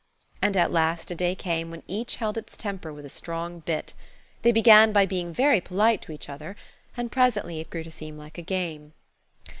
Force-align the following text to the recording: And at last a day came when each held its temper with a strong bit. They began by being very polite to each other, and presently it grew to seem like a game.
And 0.41 0.57
at 0.57 0.71
last 0.71 1.11
a 1.11 1.15
day 1.15 1.35
came 1.35 1.69
when 1.69 1.83
each 1.87 2.15
held 2.15 2.35
its 2.35 2.57
temper 2.57 2.91
with 2.91 3.05
a 3.05 3.09
strong 3.09 3.59
bit. 3.59 3.93
They 4.41 4.51
began 4.51 4.91
by 4.93 5.05
being 5.05 5.31
very 5.31 5.61
polite 5.61 6.01
to 6.01 6.11
each 6.11 6.27
other, 6.27 6.55
and 6.97 7.11
presently 7.11 7.59
it 7.59 7.69
grew 7.69 7.83
to 7.83 7.91
seem 7.91 8.17
like 8.17 8.39
a 8.39 8.41
game. 8.41 8.93